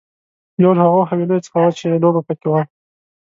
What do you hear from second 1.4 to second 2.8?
څخه وه چې لوبه پکې وه.